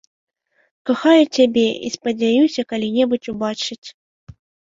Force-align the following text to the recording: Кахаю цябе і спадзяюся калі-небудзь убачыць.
Кахаю 0.89 1.25
цябе 1.39 1.65
і 1.89 1.91
спадзяюся 1.97 2.61
калі-небудзь 2.73 3.31
убачыць. 3.35 3.87